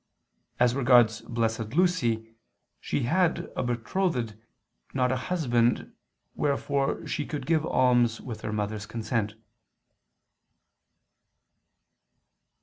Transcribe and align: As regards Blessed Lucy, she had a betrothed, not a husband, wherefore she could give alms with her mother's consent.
As 0.59 0.73
regards 0.73 1.21
Blessed 1.21 1.75
Lucy, 1.75 2.33
she 2.79 3.03
had 3.03 3.51
a 3.55 3.61
betrothed, 3.61 4.33
not 4.95 5.11
a 5.11 5.15
husband, 5.29 5.93
wherefore 6.33 7.05
she 7.05 7.23
could 7.23 7.45
give 7.45 7.63
alms 7.67 8.19
with 8.19 8.41
her 8.41 8.51
mother's 8.51 8.87
consent. 8.87 9.35